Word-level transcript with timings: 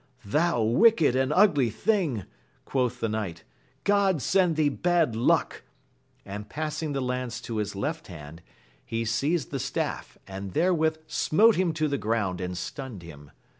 Thou 0.25 0.63
wicked 0.63 1.15
and 1.15 1.31
ugly 1.31 1.69
thing, 1.69 2.25
quoth 2.65 2.99
the 2.99 3.07
knight, 3.07 3.43
God 3.83 4.19
send 4.19 4.55
thee 4.55 4.67
bad 4.67 5.15
luck! 5.15 5.61
and 6.25 6.49
passing 6.49 6.93
the 6.93 7.01
lance 7.01 7.39
to 7.41 7.57
his 7.57 7.75
loft 7.75 8.07
hand, 8.07 8.41
he 8.83 9.05
seized 9.05 9.51
the 9.51 9.57
stafi^ 9.59 10.17
and 10.27 10.53
therewith 10.53 10.97
smote 11.05 11.55
him 11.55 11.71
to 11.73 11.87
the 11.87 11.99
ground 11.99 12.41
and 12.41 12.57
stunned 12.57 13.03
him. 13.03 13.29